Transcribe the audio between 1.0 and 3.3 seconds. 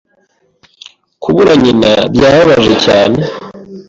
Kubura nyina byababaje cyane.